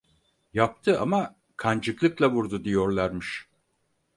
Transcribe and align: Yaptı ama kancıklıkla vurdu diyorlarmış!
Yaptı 0.53 0.99
ama 0.99 1.35
kancıklıkla 1.57 2.31
vurdu 2.31 2.63
diyorlarmış! 2.63 3.49